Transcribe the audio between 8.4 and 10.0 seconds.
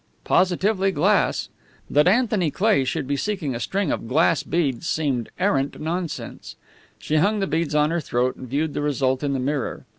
viewed the result in the mirror.